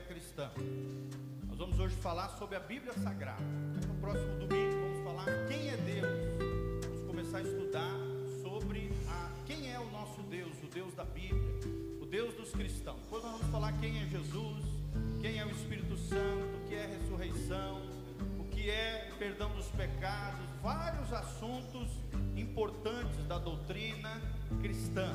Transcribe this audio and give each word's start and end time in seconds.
cristã. 0.00 0.50
Nós 1.48 1.58
vamos 1.58 1.78
hoje 1.78 1.94
falar 1.96 2.28
sobre 2.30 2.56
a 2.56 2.60
Bíblia 2.60 2.92
Sagrada. 2.94 3.42
No 3.42 3.94
próximo 4.00 4.46
domingo 4.46 4.80
vamos 4.80 5.04
falar 5.04 5.46
quem 5.48 5.68
é 5.68 5.76
Deus. 5.76 6.84
Vamos 6.84 7.06
começar 7.06 7.38
a 7.38 7.42
estudar 7.42 7.94
sobre 8.42 8.90
a, 9.08 9.30
quem 9.46 9.72
é 9.72 9.78
o 9.78 9.90
nosso 9.90 10.22
Deus, 10.22 10.52
o 10.62 10.66
Deus 10.66 10.94
da 10.94 11.04
Bíblia, 11.04 11.60
o 12.00 12.06
Deus 12.06 12.34
dos 12.34 12.50
cristãos. 12.50 13.00
Depois 13.02 13.22
nós 13.22 13.32
vamos 13.32 13.48
falar 13.48 13.72
quem 13.80 14.02
é 14.02 14.06
Jesus, 14.06 14.64
quem 15.20 15.38
é 15.38 15.44
o 15.44 15.50
Espírito 15.50 15.96
Santo, 15.96 16.56
o 16.56 16.68
que 16.68 16.74
é 16.74 16.86
ressurreição, 16.86 17.82
o 18.38 18.44
que 18.44 18.70
é 18.70 19.10
perdão 19.18 19.50
dos 19.54 19.66
pecados, 19.66 20.46
vários 20.62 21.12
assuntos 21.12 21.88
importantes 22.36 23.24
da 23.26 23.38
doutrina 23.38 24.20
cristã, 24.60 25.12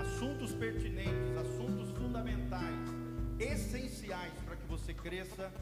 assuntos 0.00 0.52
pertinentes, 0.52 1.36
assuntos 1.36 1.90
fundamentais, 1.96 3.07
essenciais 3.38 4.32
para 4.44 4.56
que 4.56 4.66
você 4.66 4.92
cresça 4.92 5.52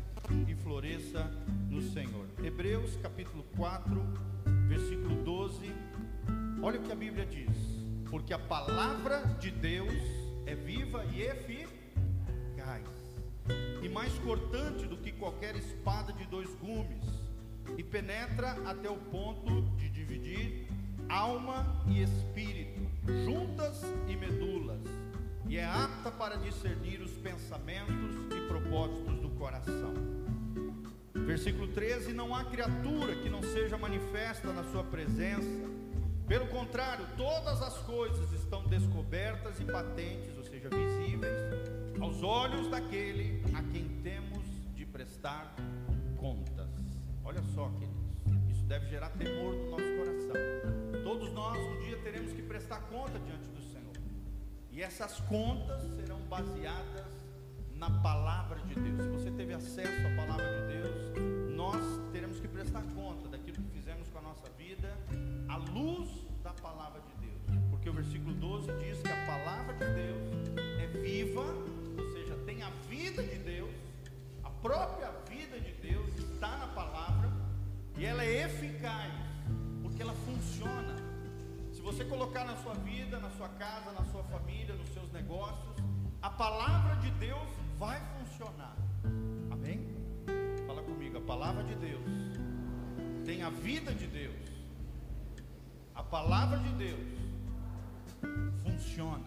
e 0.49 0.55
floresça 0.55 1.25
no 1.69 1.83
Senhor. 1.83 2.27
Hebreus 2.43 2.97
capítulo 2.97 3.45
4, 3.57 4.03
versículo 4.69 5.23
12. 5.23 5.73
Olha 6.63 6.81
o 6.81 6.83
que 6.83 6.93
a 6.93 6.97
Bíblia 6.97 7.27
diz: 7.27 7.57
Porque 8.11 8.33
a 8.33 8.39
palavra 8.39 9.23
de 9.39 9.51
Deus 9.51 9.93
é 10.47 10.55
viva 10.55 11.05
e 11.07 11.23
eficaz, 11.23 12.89
e 13.83 13.89
mais 13.89 14.13
cortante 14.21 14.87
do 14.87 14.97
que 14.97 15.13
qualquer 15.13 15.55
espada 15.57 16.13
de 16.13 16.25
dois 16.27 16.49
gumes 16.55 17.05
e 17.77 17.83
penetra 17.83 18.53
até 18.65 18.89
o 18.89 18.97
ponto 18.97 19.63
de 19.77 19.89
dividir 19.91 20.67
alma 21.09 21.85
e 21.87 22.03
espírito, 22.03 22.81
juntas 23.25 23.83
e 24.09 24.17
medulas, 24.17 24.81
e 25.49 25.57
é 25.57 25.65
apta 25.65 26.11
para 26.11 26.37
discernir 26.37 27.01
os 27.01 27.13
pensamentos 27.13 28.17
e 28.37 28.49
propósitos 28.49 29.21
do 29.21 29.31
coração. 29.31 29.95
Versículo 31.15 31.69
13: 31.69 32.13
Não 32.13 32.35
há 32.35 32.45
criatura 32.45 33.15
que 33.17 33.29
não 33.29 33.43
seja 33.43 33.79
manifesta 33.79 34.53
na 34.53 34.65
Sua 34.65 34.83
presença, 34.85 35.67
pelo 36.27 36.47
contrário, 36.49 37.07
todas 37.17 37.63
as 37.63 37.79
coisas 37.79 38.33
estão 38.33 38.67
descobertas 38.67 39.61
e 39.61 39.65
patentes, 39.65 40.37
ou 40.37 40.45
seja, 40.45 40.69
visíveis, 40.69 41.37
aos 42.01 42.23
olhos 42.23 42.69
daquele 42.69 43.43
a 43.55 43.63
quem 43.63 43.89
temos 44.03 44.45
de 44.75 44.85
prestar 44.85 45.55
contas. 46.17 46.69
Olha 47.25 47.43
só, 47.55 47.71
queridos, 47.71 48.51
isso 48.51 48.65
deve 48.65 48.89
gerar 48.89 49.11
temor 49.11 49.55
no 49.55 49.71
nosso 49.71 49.97
coração. 49.97 51.03
Todos 51.05 51.33
nós 51.33 51.57
um 51.59 51.79
dia 51.85 51.97
teremos 51.99 52.33
que 52.33 52.43
prestar 52.43 52.81
conta 52.89 53.21
diante 53.21 53.47
Senhor, 53.47 53.56
e 54.77 54.83
essas 54.83 55.19
contas 55.21 55.83
serão 55.95 56.21
baseadas 56.29 57.07
na 57.75 57.91
palavra 58.03 58.61
de 58.61 58.75
Deus. 58.75 59.03
Se 59.03 59.09
você 59.09 59.31
teve 59.31 59.55
acesso 59.55 60.07
à 60.07 60.15
palavra 60.15 60.45
de 60.45 60.75
Deus, 60.75 61.57
nós 61.57 61.83
teremos 62.13 62.39
que 62.39 62.47
prestar 62.47 62.83
conta 62.95 63.27
daquilo 63.27 63.57
que 63.57 63.71
fizemos 63.71 64.07
com 64.11 64.19
a 64.19 64.23
nossa 64.23 64.51
vida, 64.59 64.95
à 65.49 65.57
luz 65.57 66.11
da 66.45 66.53
palavra 66.53 67.01
de 67.01 67.07
Deus, 67.07 67.16
vida, 82.77 83.19
na 83.19 83.31
sua 83.31 83.49
casa, 83.51 83.93
na 83.93 84.05
sua 84.07 84.23
família, 84.25 84.75
nos 84.75 84.89
seus 84.91 85.11
negócios, 85.13 85.77
a 86.23 86.31
palavra 86.31 86.97
de 86.97 87.11
Deus 87.13 87.49
vai 87.79 88.01
funcionar. 88.19 88.77
Amém? 89.51 89.87
Fala 90.67 90.83
comigo, 90.83 91.19
a 91.19 91.23
palavra 91.23 91.63
de 91.65 91.75
Deus 91.77 92.27
tem 93.25 93.43
a 93.43 93.51
vida 93.51 93.93
de 93.93 94.07
Deus. 94.07 94.35
A 95.95 96.03
palavra 96.03 96.59
de 96.59 96.73
Deus 96.75 97.19
funciona. 98.63 99.25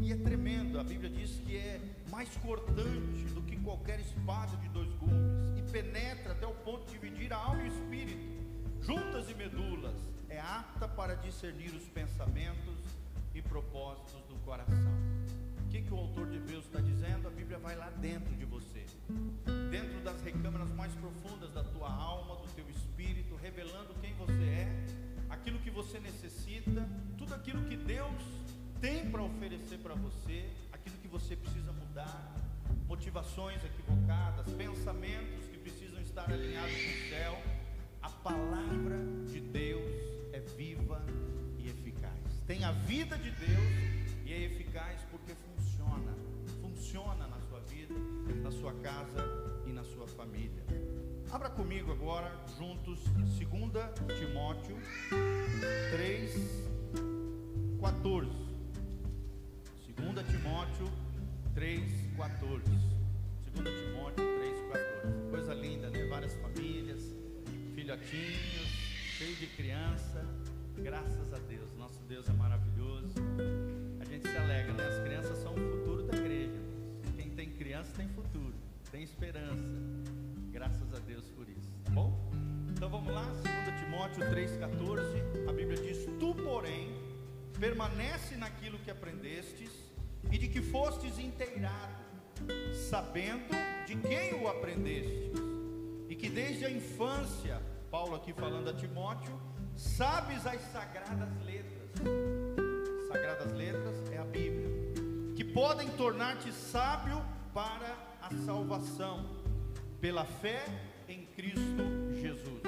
E 0.00 0.12
é 0.12 0.16
tremendo, 0.16 0.78
a 0.78 0.84
Bíblia 0.84 1.10
diz 1.10 1.40
que 1.40 1.56
é 1.56 1.80
mais 2.10 2.28
cortante 2.36 3.24
do 3.34 3.42
que 3.42 3.56
qualquer 3.56 3.98
espada 3.98 4.56
de 4.58 4.68
dois 4.68 4.92
gumes, 4.94 5.58
e 5.58 5.72
penetra 5.72 6.32
até 6.32 6.46
o 6.46 6.54
ponto 6.54 6.86
de 6.86 6.92
dividir 6.92 7.32
a 7.32 7.36
alma 7.36 7.62
e 7.62 7.64
o 7.64 7.72
espírito, 7.72 8.82
juntas 8.82 9.28
e 9.30 9.34
medulas, 9.34 9.96
é 10.36 10.40
apta 10.40 10.86
para 10.86 11.14
discernir 11.14 11.74
os 11.74 11.84
pensamentos 11.88 12.76
e 13.34 13.40
propósitos 13.40 14.22
do 14.28 14.34
coração. 14.44 14.92
O 15.64 15.68
que, 15.70 15.80
que 15.80 15.92
o 15.92 15.96
autor 15.96 16.28
de 16.28 16.36
Hebreus 16.36 16.66
está 16.66 16.78
dizendo? 16.78 17.26
A 17.26 17.30
Bíblia 17.30 17.58
vai 17.58 17.74
lá 17.74 17.88
dentro 17.90 18.34
de 18.34 18.44
você, 18.44 18.84
dentro 19.70 19.98
das 20.04 20.20
recâmaras 20.22 20.70
mais 20.72 20.94
profundas 20.96 21.52
da 21.54 21.64
tua 21.64 21.90
alma, 21.90 22.36
do 22.36 22.48
teu 22.54 22.68
espírito, 22.68 23.34
revelando 23.36 23.94
quem 24.02 24.12
você 24.14 24.32
é, 24.32 24.86
aquilo 25.30 25.58
que 25.58 25.70
você 25.70 25.98
necessita, 25.98 26.86
tudo 27.16 27.34
aquilo 27.34 27.64
que 27.64 27.76
Deus 27.76 28.22
tem 28.78 29.10
para 29.10 29.22
oferecer 29.22 29.78
para 29.78 29.94
você, 29.94 30.50
aquilo 30.70 30.96
que 30.98 31.08
você 31.08 31.34
precisa 31.34 31.72
mudar, 31.72 32.34
motivações 32.86 33.64
equivocadas, 33.64 34.52
pensamentos 34.52 35.46
que 35.48 35.56
precisam 35.56 36.00
estar 36.02 36.30
alinhados 36.30 36.74
com 36.74 36.90
o 36.90 37.08
céu. 37.08 37.42
A 38.02 38.10
palavra 38.10 38.98
de 39.26 39.40
Deus 39.40 40.05
viva 40.56 41.04
e 41.58 41.68
eficaz. 41.68 42.42
Tem 42.46 42.64
a 42.64 42.72
vida 42.72 43.16
de 43.18 43.30
Deus 43.30 44.06
e 44.24 44.32
é 44.32 44.44
eficaz 44.44 45.00
porque 45.10 45.34
funciona. 45.34 46.14
Funciona 46.60 47.26
na 47.26 47.40
sua 47.40 47.60
vida, 47.60 47.94
na 48.42 48.50
sua 48.50 48.72
casa 48.74 49.24
e 49.66 49.72
na 49.72 49.84
sua 49.84 50.06
família. 50.06 50.64
Abra 51.30 51.50
comigo 51.50 51.90
agora, 51.92 52.32
juntos, 52.56 53.00
2 53.14 53.38
Timóteo 54.18 54.76
3, 55.90 56.66
14. 57.80 58.30
2 59.96 60.26
Timóteo 60.28 60.86
3,14. 61.54 62.62
2 63.54 63.80
Timóteo 63.80 64.24
3,14. 64.24 65.30
Coisa 65.30 65.54
linda, 65.54 65.90
né? 65.90 66.06
Várias 66.06 66.34
famílias, 66.36 67.02
filhotinhos, 67.74 68.75
cheio 69.16 69.34
de 69.36 69.46
criança. 69.46 70.26
Graças 70.76 71.32
a 71.32 71.38
Deus, 71.38 71.74
nosso 71.78 71.98
Deus 72.02 72.28
é 72.28 72.32
maravilhoso. 72.34 73.14
A 73.98 74.04
gente 74.04 74.28
se 74.28 74.36
alegra, 74.36 74.74
né? 74.74 74.86
As 74.88 75.02
crianças 75.02 75.38
são 75.38 75.54
o 75.54 75.56
futuro 75.56 76.02
da 76.02 76.18
igreja. 76.18 76.60
Quem 77.16 77.30
tem 77.30 77.50
criança 77.50 77.90
tem 77.96 78.08
futuro, 78.08 78.52
tem 78.90 79.02
esperança. 79.02 79.66
Graças 80.50 80.92
a 80.92 80.98
Deus 80.98 81.24
por 81.30 81.48
isso, 81.48 81.72
tá 81.82 81.92
bom? 81.92 82.12
Então 82.68 82.90
vamos 82.90 83.10
lá, 83.10 83.24
2 83.24 83.80
Timóteo 83.80 84.22
3,14. 84.22 85.48
A 85.48 85.52
Bíblia 85.54 85.80
diz: 85.80 86.04
Tu, 86.20 86.34
porém, 86.34 86.94
permanece 87.58 88.36
naquilo 88.36 88.78
que 88.80 88.90
aprendestes 88.90 89.70
e 90.30 90.36
de 90.36 90.46
que 90.46 90.60
fostes 90.60 91.18
inteirado, 91.18 92.04
sabendo 92.90 93.48
de 93.86 93.96
quem 93.96 94.34
o 94.34 94.46
aprendestes, 94.46 95.32
e 96.06 96.14
que 96.14 96.28
desde 96.28 96.66
a 96.66 96.70
infância, 96.70 97.62
Paulo 97.96 98.14
aqui 98.14 98.30
falando 98.34 98.68
a 98.68 98.74
Timóteo, 98.74 99.40
sabes 99.74 100.46
as 100.46 100.60
sagradas 100.70 101.30
letras. 101.42 101.88
Sagradas 103.08 103.52
letras 103.54 104.12
é 104.12 104.18
a 104.18 104.24
Bíblia, 104.24 104.68
que 105.34 105.42
podem 105.42 105.88
tornar-te 105.92 106.52
sábio 106.52 107.24
para 107.54 107.96
a 108.20 108.28
salvação, 108.44 109.24
pela 109.98 110.26
fé 110.26 110.62
em 111.08 111.24
Cristo 111.24 112.12
Jesus. 112.20 112.60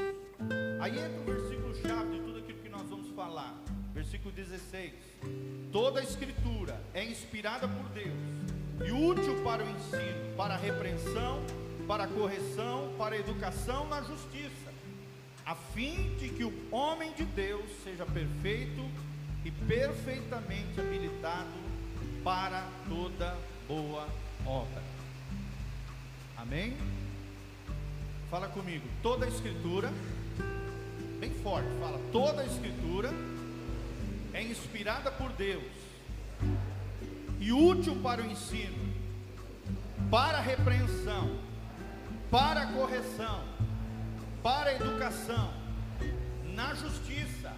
Aí 0.80 0.98
entra 0.98 1.20
o 1.20 1.24
versículo 1.24 1.74
chave 1.74 2.16
de 2.16 2.22
tudo 2.22 2.38
aquilo 2.38 2.62
que 2.62 2.68
nós 2.70 2.88
vamos 2.88 3.10
falar. 3.10 3.54
Versículo 3.92 4.32
16: 4.32 4.94
Toda 5.70 6.00
a 6.00 6.02
Escritura 6.02 6.82
é 6.94 7.04
inspirada 7.04 7.68
por 7.68 7.86
Deus 7.90 8.16
e 8.82 8.90
útil 8.90 9.44
para 9.44 9.62
o 9.62 9.68
ensino, 9.68 10.34
para 10.38 10.54
a 10.54 10.56
repreensão, 10.56 11.44
para 11.86 12.04
a 12.04 12.08
correção, 12.08 12.94
para 12.96 13.14
a 13.14 13.18
educação 13.18 13.86
na 13.88 14.00
justiça, 14.00 14.67
a 15.48 15.54
fim 15.54 16.14
de 16.18 16.28
que 16.28 16.44
o 16.44 16.52
homem 16.70 17.10
de 17.14 17.24
Deus 17.24 17.64
seja 17.82 18.04
perfeito 18.04 18.86
e 19.46 19.50
perfeitamente 19.50 20.78
habilitado 20.78 21.48
para 22.22 22.68
toda 22.86 23.34
boa 23.66 24.06
obra. 24.44 24.82
Amém? 26.36 26.76
Fala 28.30 28.48
comigo, 28.48 28.86
toda 29.02 29.24
a 29.24 29.28
Escritura, 29.30 29.90
bem 31.18 31.32
forte, 31.42 31.70
fala, 31.80 31.98
toda 32.12 32.42
a 32.42 32.44
Escritura 32.44 33.10
é 34.34 34.42
inspirada 34.42 35.10
por 35.10 35.32
Deus 35.32 35.64
e 37.40 37.54
útil 37.54 37.96
para 38.02 38.20
o 38.20 38.26
ensino, 38.26 38.92
para 40.10 40.36
a 40.36 40.42
repreensão, 40.42 41.38
para 42.30 42.64
a 42.64 42.72
correção, 42.74 43.58
para 44.42 44.70
a 44.70 44.74
educação, 44.74 45.52
na 46.54 46.74
justiça, 46.74 47.52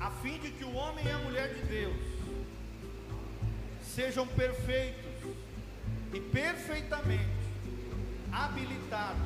a 0.00 0.10
fim 0.10 0.38
de 0.38 0.50
que 0.50 0.64
o 0.64 0.74
homem 0.74 1.04
e 1.06 1.10
a 1.10 1.18
mulher 1.18 1.54
de 1.54 1.62
Deus 1.62 1.96
sejam 3.82 4.26
perfeitos 4.26 5.02
e 6.12 6.20
perfeitamente 6.20 7.42
habilitados 8.32 9.22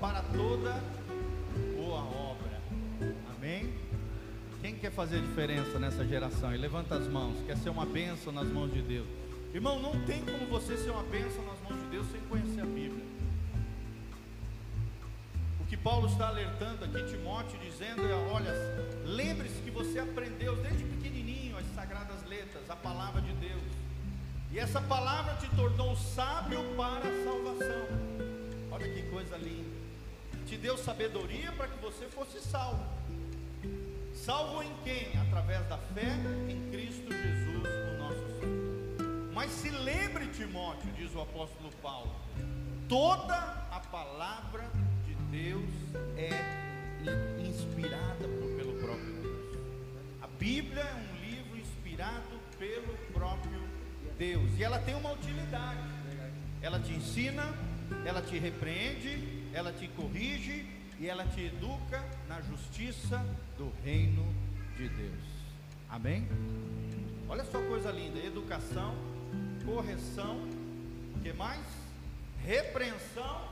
para 0.00 0.22
toda 0.22 0.82
boa 1.76 2.00
obra. 2.00 2.60
Amém? 3.36 3.72
Quem 4.60 4.74
quer 4.76 4.90
fazer 4.92 5.20
diferença 5.20 5.78
nessa 5.78 6.04
geração? 6.06 6.54
E 6.54 6.58
levanta 6.58 6.96
as 6.96 7.06
mãos, 7.08 7.36
quer 7.46 7.56
ser 7.56 7.70
uma 7.70 7.86
bênção 7.86 8.32
nas 8.32 8.48
mãos 8.48 8.72
de 8.72 8.82
Deus. 8.82 9.06
Irmão, 9.54 9.80
não 9.80 9.92
tem 10.04 10.24
como 10.24 10.46
você 10.46 10.76
ser 10.76 10.90
uma 10.90 11.02
bênção 11.02 11.44
nas 11.44 11.60
mãos 11.60 11.82
de 11.82 11.90
Deus 11.90 12.06
sem 12.10 12.20
conhecer 12.22 12.60
a 12.60 12.66
Bíblia. 12.66 13.11
Paulo 15.82 16.06
está 16.06 16.28
alertando 16.28 16.84
aqui, 16.84 17.02
Timóteo, 17.10 17.58
dizendo 17.58 18.06
é: 18.08 18.14
olha, 18.32 18.52
lembre-se 19.04 19.60
que 19.62 19.70
você 19.70 19.98
aprendeu 19.98 20.54
desde 20.56 20.84
pequenininho 20.84 21.58
as 21.58 21.66
sagradas 21.74 22.24
letras, 22.28 22.70
a 22.70 22.76
palavra 22.76 23.20
de 23.20 23.32
Deus. 23.32 23.62
E 24.52 24.58
essa 24.58 24.80
palavra 24.80 25.34
te 25.36 25.48
tornou 25.56 25.96
sábio 25.96 26.60
para 26.76 27.08
a 27.08 27.24
salvação. 27.24 27.86
Olha 28.70 28.88
que 28.88 29.02
coisa 29.10 29.36
linda. 29.36 29.70
Te 30.46 30.56
deu 30.56 30.78
sabedoria 30.78 31.50
para 31.52 31.66
que 31.66 31.78
você 31.82 32.06
fosse 32.06 32.40
salvo. 32.40 32.84
Salvo 34.14 34.62
em 34.62 34.72
quem? 34.84 35.18
Através 35.20 35.66
da 35.68 35.78
fé 35.78 36.12
em 36.48 36.70
Cristo 36.70 37.10
Jesus, 37.10 37.66
o 37.66 37.98
nosso 37.98 38.38
Senhor. 38.38 39.32
Mas 39.34 39.50
se 39.50 39.70
lembre, 39.70 40.28
Timóteo, 40.28 40.92
diz 40.92 41.12
o 41.14 41.22
apóstolo 41.22 41.70
Paulo, 41.82 42.14
toda 42.88 43.34
a 43.70 43.80
palavra 43.90 44.70
Deus 54.62 54.62
e 54.62 54.64
ela 54.64 54.78
tem 54.78 54.94
uma 54.94 55.12
utilidade. 55.12 55.80
Ela 56.60 56.78
te 56.78 56.92
ensina, 56.92 57.52
ela 58.04 58.22
te 58.22 58.38
repreende, 58.38 59.50
ela 59.52 59.72
te 59.72 59.88
corrige 59.88 60.64
e 61.00 61.08
ela 61.08 61.26
te 61.26 61.46
educa 61.46 62.04
na 62.28 62.40
justiça 62.42 63.24
do 63.58 63.72
reino 63.84 64.24
de 64.76 64.88
Deus. 64.88 65.24
Amém? 65.90 66.28
Olha 67.28 67.44
só 67.44 67.60
coisa 67.62 67.90
linda: 67.90 68.20
educação, 68.20 68.94
correção, 69.64 70.48
que 71.22 71.32
mais? 71.32 71.66
Repreensão 72.44 73.48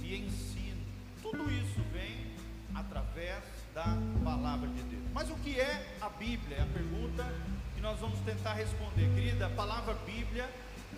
e 0.00 0.16
ensino. 0.16 0.80
Tudo 1.22 1.50
isso 1.50 1.80
vem 1.92 2.26
através 2.72 3.42
da 3.74 3.98
palavra 4.22 4.68
de 4.68 4.82
Deus. 4.82 5.02
Mas 5.12 5.28
o 5.28 5.34
que 5.36 5.58
é 5.58 5.96
a 6.00 6.08
Bíblia? 6.08 6.58
É 6.58 6.62
a 6.62 6.66
pergunta 6.66 7.24
que 7.76 7.82
nós 7.82 8.00
vamos 8.00 8.18
tentar 8.20 8.54
responder. 8.54 9.08
Querida, 9.14 9.46
a 9.46 9.50
palavra 9.50 9.94
Bíblia 10.06 10.48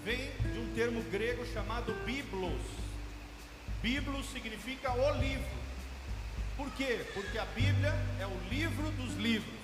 vem 0.05 0.31
de 0.53 0.59
um 0.61 0.73
termo 0.75 1.03
grego 1.11 1.45
chamado 1.53 1.93
biblos. 2.07 2.63
Biblos 3.83 4.27
significa 4.31 4.93
o 4.93 5.21
livro. 5.21 5.59
Por 6.57 6.71
quê? 6.73 7.05
Porque 7.13 7.37
a 7.37 7.45
Bíblia 7.47 7.93
é 8.21 8.27
o 8.27 8.49
livro 8.49 8.91
dos 8.93 9.15
livros. 9.17 9.59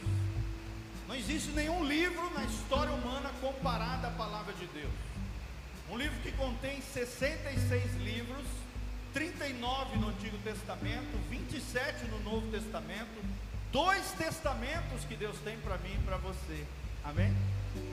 Não 1.07 1.15
existe 1.15 1.51
nenhum 1.51 1.85
livro 1.85 2.33
na 2.35 2.45
história 2.45 2.93
humana 2.93 3.31
comparado 3.41 4.07
à 4.07 4.11
palavra 4.11 4.53
de 4.55 4.67
Deus. 4.67 4.93
Um 5.91 5.97
livro 5.97 6.19
que 6.21 6.33
contém 6.33 6.81
66 6.81 7.95
livros, 7.97 8.45
39 9.13 9.99
no 9.99 10.09
Antigo 10.09 10.39
Testamento, 10.39 11.19
27 11.29 12.07
no 12.07 12.21
Novo 12.21 12.51
Testamento, 12.51 13.23
dois 13.71 14.13
testamentos 14.13 15.05
que 15.07 15.15
Deus 15.15 15.37
tem 15.45 15.57
para 15.59 15.77
mim 15.79 15.95
e 15.95 16.05
para 16.05 16.17
você. 16.17 16.65
Amém? 17.05 17.35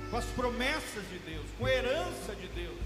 Com 0.10 0.18
as 0.18 0.25
promessas 0.25 1.08
de 1.10 1.19
Deus, 1.19 1.46
com 1.58 1.66
a 1.66 1.72
herança 1.72 2.36
de 2.36 2.48
Deus, 2.48 2.78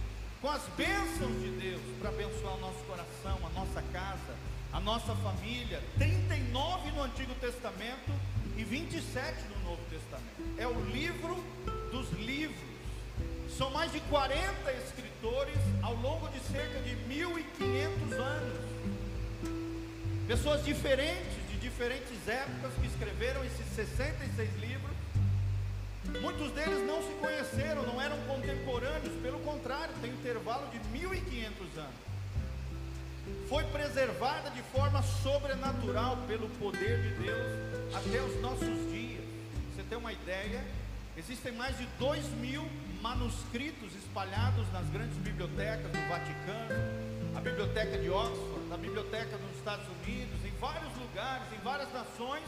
com 0.41 0.49
as 0.49 0.61
bênçãos 0.77 1.41
de 1.41 1.49
Deus 1.59 1.81
para 1.99 2.09
abençoar 2.09 2.55
o 2.55 2.59
nosso 2.59 2.79
coração, 2.85 3.39
a 3.45 3.49
nossa 3.49 3.81
casa, 3.93 4.35
a 4.73 4.79
nossa 4.79 5.15
família, 5.15 5.81
39 5.97 6.91
no 6.91 7.03
Antigo 7.03 7.33
Testamento 7.35 8.11
e 8.57 8.63
27 8.63 9.43
no 9.55 9.69
Novo 9.69 9.81
Testamento. 9.89 10.55
É 10.57 10.67
o 10.67 10.79
livro 10.91 11.35
dos 11.91 12.11
livros. 12.19 12.75
São 13.57 13.69
mais 13.71 13.91
de 13.91 13.99
40 14.01 14.71
escritores 14.85 15.57
ao 15.81 15.95
longo 15.95 16.27
de 16.29 16.39
cerca 16.41 16.79
de 16.81 16.95
1500 17.07 18.13
anos. 18.13 18.59
Pessoas 20.27 20.65
diferentes, 20.65 21.35
de 21.51 21.57
diferentes 21.57 22.27
épocas, 22.27 22.73
que 22.81 22.87
escreveram 22.87 23.43
esses 23.45 23.65
66 23.75 24.49
livros. 24.59 24.94
Muitos 26.21 26.51
deles 26.51 26.85
não 26.85 27.01
se 27.01 27.13
conheceram, 27.15 27.83
não 27.83 28.01
eram 28.01 28.17
contemporâneos, 28.27 29.13
pelo 29.21 29.39
contrário, 29.39 29.93
tem 30.01 30.11
intervalo 30.11 30.67
de 30.69 30.79
1500 30.89 31.77
anos 31.77 32.05
foi 33.49 33.63
preservada 33.65 34.49
de 34.51 34.61
forma 34.63 35.01
sobrenatural 35.01 36.17
pelo 36.27 36.49
poder 36.49 37.01
de 37.01 37.23
Deus 37.23 37.95
até 37.95 38.21
os 38.21 38.41
nossos 38.41 38.91
dias. 38.91 39.23
Você 39.73 39.83
tem 39.83 39.97
uma 39.97 40.13
ideia? 40.13 40.63
Existem 41.17 41.51
mais 41.53 41.77
de 41.77 41.85
dois 41.97 42.27
mil 42.41 42.67
manuscritos 43.01 43.95
espalhados 43.95 44.71
nas 44.73 44.87
grandes 44.89 45.17
bibliotecas 45.17 45.91
do 45.91 46.09
Vaticano, 46.09 47.35
a 47.35 47.41
biblioteca 47.41 47.97
de 47.97 48.09
Oxford, 48.09 48.73
a 48.73 48.77
biblioteca 48.77 49.37
dos 49.37 49.57
Estados 49.57 49.85
Unidos, 50.01 50.43
em 50.43 50.51
vários 50.59 50.91
lugares, 50.97 51.45
em 51.53 51.63
várias 51.63 51.91
nações, 51.93 52.43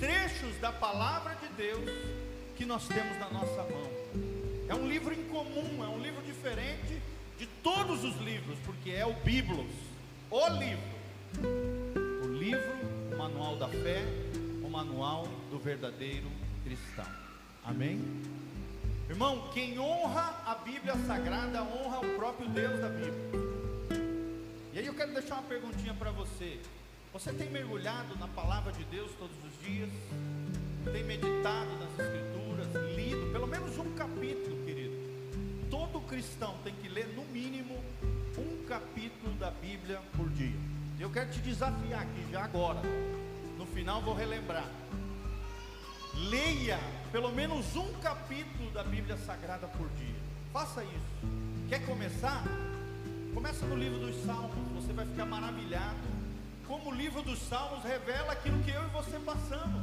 trechos 0.00 0.58
da 0.60 0.72
palavra 0.72 1.36
de 1.36 1.48
Deus 1.54 1.88
que 2.56 2.64
nós 2.64 2.86
temos 2.86 3.18
na 3.18 3.28
nossa 3.30 3.62
mão. 3.64 3.90
É 4.68 4.74
um 4.74 4.88
livro 4.88 5.12
incomum, 5.12 5.84
é 5.84 5.88
um 5.88 5.98
livro 5.98 6.22
diferente 6.22 7.00
de 7.38 7.46
todos 7.62 8.04
os 8.04 8.16
livros, 8.20 8.58
porque 8.64 8.90
é 8.90 9.04
o 9.04 9.12
Biblos 9.14 9.70
o 10.30 10.48
livro. 10.48 10.94
O 12.24 12.26
livro, 12.26 12.72
o 13.12 13.16
manual 13.16 13.56
da 13.56 13.68
fé, 13.68 14.02
o 14.64 14.68
manual 14.68 15.28
do 15.48 15.58
verdadeiro 15.58 16.26
cristão. 16.64 17.06
Amém? 17.64 18.00
Irmão, 19.08 19.48
quem 19.52 19.78
honra 19.78 20.42
a 20.44 20.56
Bíblia 20.56 20.96
Sagrada, 21.06 21.62
honra 21.62 22.00
o 22.00 22.16
próprio 22.16 22.48
Deus 22.48 22.80
da 22.80 22.88
Bíblia. 22.88 23.14
E 24.72 24.78
aí 24.80 24.86
eu 24.86 24.94
quero 24.94 25.12
deixar 25.12 25.34
uma 25.34 25.44
perguntinha 25.44 25.94
para 25.94 26.10
você. 26.10 26.58
Você 27.12 27.32
tem 27.32 27.48
mergulhado 27.48 28.18
na 28.18 28.26
palavra 28.26 28.72
de 28.72 28.82
Deus 28.84 29.12
todos 29.16 29.36
os 29.44 29.66
dias? 29.66 29.90
Tem 30.90 31.04
meditado 31.04 31.70
nas 31.78 31.90
Escrituras? 31.90 32.43
Lido 32.96 33.32
pelo 33.32 33.46
menos 33.46 33.78
um 33.78 33.94
capítulo, 33.94 34.64
querido? 34.64 34.94
Todo 35.70 36.00
cristão 36.00 36.56
tem 36.64 36.74
que 36.74 36.88
ler 36.88 37.08
no 37.08 37.24
mínimo 37.26 37.82
um 38.38 38.64
capítulo 38.66 39.32
da 39.34 39.50
Bíblia 39.50 40.00
por 40.16 40.28
dia. 40.30 40.58
Eu 40.98 41.10
quero 41.10 41.30
te 41.30 41.40
desafiar 41.40 42.02
aqui 42.02 42.26
já 42.30 42.44
agora. 42.44 42.80
No 43.58 43.66
final 43.66 44.02
vou 44.02 44.14
relembrar. 44.14 44.68
Leia 46.14 46.78
pelo 47.10 47.32
menos 47.32 47.74
um 47.76 47.92
capítulo 47.94 48.70
da 48.70 48.82
Bíblia 48.82 49.16
Sagrada 49.18 49.66
por 49.66 49.88
dia. 49.90 50.14
Faça 50.52 50.82
isso. 50.82 51.28
Quer 51.68 51.84
começar? 51.86 52.44
Começa 53.34 53.66
no 53.66 53.76
livro 53.76 53.98
dos 53.98 54.24
Salmos. 54.24 54.82
Você 54.82 54.92
vai 54.92 55.06
ficar 55.06 55.26
maravilhado. 55.26 55.98
Como 56.66 56.90
o 56.90 56.94
livro 56.94 57.22
dos 57.22 57.40
Salmos 57.40 57.84
revela 57.84 58.32
aquilo 58.32 58.62
que 58.62 58.70
eu 58.70 58.82
e 58.84 58.90
você 58.90 59.18
passamos. 59.18 59.82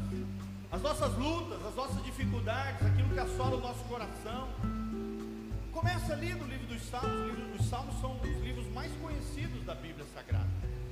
As 0.72 0.82
nossas 0.82 1.14
lutas, 1.18 1.66
as 1.66 1.76
nossas 1.76 2.04
dificuldades, 2.04 2.86
aquilo 2.86 3.10
que 3.10 3.20
assola 3.20 3.58
o 3.58 3.62
nosso 3.62 3.84
coração 3.86 4.48
Começa 5.82 6.14
ali 6.14 6.34
no 6.36 6.46
livro 6.46 6.68
dos 6.68 6.82
Salmos. 6.84 7.10
O 7.10 7.26
livro 7.34 7.58
dos 7.58 7.66
Salmos 7.68 8.00
são 8.02 8.20
os 8.22 8.44
livros 8.44 8.68
mais 8.74 8.92
conhecidos 9.02 9.64
da 9.64 9.74
Bíblia 9.74 10.06
Sagrada, 10.14 10.48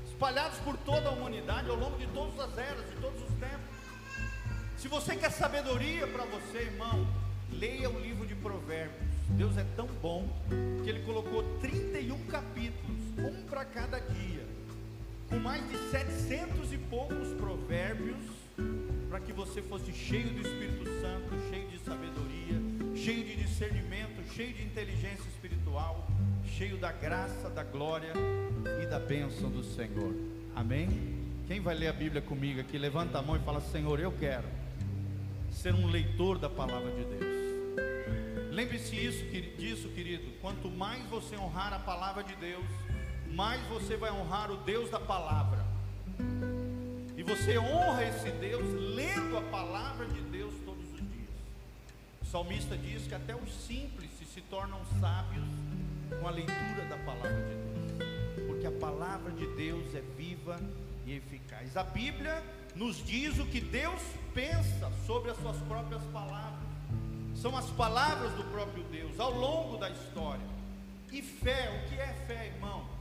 espalhados 0.08 0.58
por 0.60 0.76
toda 0.78 1.10
a 1.10 1.12
humanidade 1.12 1.70
ao 1.70 1.76
longo 1.76 1.96
de 1.98 2.08
todas 2.08 2.40
as 2.40 2.58
eras, 2.58 2.90
de 2.90 2.96
todos 2.96 3.22
os 3.22 3.30
tempos. 3.36 3.60
Se 4.78 4.88
você 4.88 5.16
quer 5.16 5.32
sabedoria 5.32 6.08
para 6.08 6.24
você, 6.26 6.60
irmão, 6.60 7.06
leia 7.52 7.90
o 7.90 8.00
livro 8.00 8.26
de 8.26 8.34
Provérbios. 8.34 9.12
Deus 9.30 9.58
é 9.58 9.66
tão 9.76 9.86
bom 10.02 10.28
que 10.84 10.90
Ele 10.90 11.02
colocou 11.06 11.44
31 11.60 12.26
capítulos, 12.26 13.00
um 13.20 13.44
para 13.48 13.66
cada 13.66 14.00
dia, 14.00 14.44
com 15.30 15.38
mais 15.38 15.62
de 15.70 15.78
700 15.92 16.74
e 16.74 16.78
poucos 16.78 17.28
provérbios, 17.34 18.26
para 19.10 19.20
que 19.20 19.34
você 19.34 19.62
fosse 19.64 19.92
cheio 19.92 20.30
do 20.30 20.42
Espírito 20.42 20.86
Santo, 21.02 21.50
cheio 21.50 21.68
de 21.68 21.80
sabedoria, 21.80 22.96
cheio 22.96 23.26
de 23.26 23.36
discernimento, 23.38 24.24
cheio 24.36 24.54
de 24.54 24.64
inteligência 24.64 25.28
espiritual, 25.28 26.08
cheio 26.46 26.78
da 26.78 26.92
graça, 26.92 27.50
da 27.50 27.64
glória 27.64 28.14
e 28.82 28.86
da 28.86 29.00
bênção 29.00 29.50
do 29.50 29.64
Senhor. 29.64 30.14
Amém? 30.56 31.18
Quem 31.48 31.60
vai 31.60 31.74
ler 31.74 31.88
a 31.88 31.94
Bíblia 31.94 32.22
comigo 32.22 32.62
aqui, 32.62 32.78
levanta 32.78 33.18
a 33.18 33.22
mão 33.24 33.36
e 33.36 33.40
fala: 33.40 33.60
Senhor, 33.60 34.00
eu 34.00 34.12
quero 34.12 34.48
ser 35.52 35.74
um 35.74 35.88
leitor 35.88 36.38
da 36.38 36.50
palavra 36.50 36.92
de 36.92 37.04
Deus. 37.06 37.40
Lembre-se 38.52 38.96
isso, 38.96 39.26
disso, 39.58 39.90
querido. 39.90 40.32
Quanto 40.40 40.70
mais 40.70 41.04
você 41.06 41.36
honrar 41.36 41.74
a 41.74 41.80
palavra 41.80 42.24
de 42.24 42.36
Deus, 42.36 42.66
mais 43.34 43.60
você 43.68 43.98
vai 43.98 44.12
honrar 44.12 44.52
o 44.52 44.58
Deus 44.58 44.92
da 44.92 45.00
palavra. 45.00 45.59
Você 47.30 47.60
honra 47.60 48.06
esse 48.06 48.32
Deus 48.32 48.66
lendo 48.96 49.38
a 49.38 49.42
palavra 49.44 50.08
de 50.08 50.20
Deus 50.22 50.52
todos 50.66 50.84
os 50.94 50.98
dias. 50.98 51.30
O 52.24 52.26
salmista 52.26 52.76
diz 52.76 53.06
que 53.06 53.14
até 53.14 53.36
os 53.36 53.54
simples 53.68 54.10
se 54.34 54.42
tornam 54.42 54.80
sábios 55.00 55.46
com 56.20 56.28
a 56.28 56.32
leitura 56.32 56.86
da 56.90 56.98
palavra 56.98 57.46
de 57.46 57.56
Deus, 57.56 58.48
porque 58.48 58.66
a 58.66 58.72
palavra 58.72 59.32
de 59.32 59.46
Deus 59.56 59.94
é 59.94 60.02
viva 60.18 60.60
e 61.06 61.14
eficaz. 61.14 61.78
A 61.78 61.84
Bíblia 61.84 62.44
nos 62.76 63.06
diz 63.06 63.38
o 63.38 63.46
que 63.46 63.62
Deus 63.62 64.02
pensa 64.34 64.92
sobre 65.06 65.30
as 65.30 65.38
suas 65.38 65.58
próprias 65.58 66.02
palavras. 66.06 66.68
São 67.36 67.56
as 67.56 67.70
palavras 67.72 68.32
do 68.34 68.44
próprio 68.46 68.84
Deus 68.86 69.20
ao 69.20 69.32
longo 69.32 69.78
da 69.78 69.92
história. 69.92 70.48
E 71.12 71.22
fé, 71.22 71.84
o 71.86 71.90
que 71.90 72.00
é 72.00 72.08
fé, 72.26 72.48
irmão? 72.56 72.99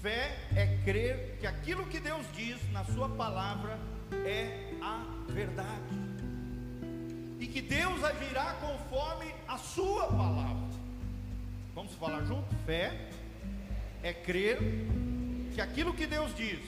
Fé 0.00 0.34
é 0.56 0.78
crer 0.82 1.36
que 1.38 1.46
aquilo 1.46 1.84
que 1.84 2.00
Deus 2.00 2.26
diz 2.34 2.58
na 2.72 2.82
Sua 2.84 3.06
palavra 3.06 3.78
é 4.24 4.72
a 4.80 5.04
verdade, 5.28 5.94
e 7.38 7.46
que 7.46 7.60
Deus 7.60 8.02
agirá 8.02 8.54
conforme 8.54 9.34
a 9.46 9.58
Sua 9.58 10.06
palavra. 10.06 10.70
Vamos 11.74 11.94
falar 11.96 12.24
junto? 12.24 12.48
Fé 12.64 13.10
é 14.02 14.14
crer 14.14 14.58
que 15.54 15.60
aquilo 15.60 15.92
que 15.92 16.06
Deus 16.06 16.34
diz 16.34 16.60